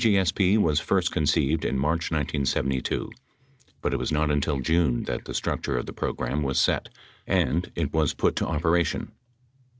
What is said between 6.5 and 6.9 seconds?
set